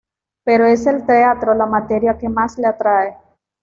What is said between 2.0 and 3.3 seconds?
que más le atrae.